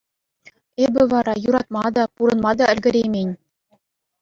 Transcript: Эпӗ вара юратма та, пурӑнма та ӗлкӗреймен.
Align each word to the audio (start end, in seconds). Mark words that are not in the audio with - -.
Эпӗ 0.85 1.01
вара 1.11 1.33
юратма 1.47 1.85
та, 1.95 2.03
пурӑнма 2.15 2.51
та 2.57 2.65
ӗлкӗреймен. 2.73 3.29